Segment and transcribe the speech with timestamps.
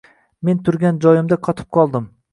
[0.49, 2.13] Men turgan joyimda qotib qoldim.